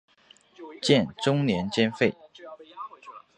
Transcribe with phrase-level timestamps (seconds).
[0.81, 2.11] 建中年间废。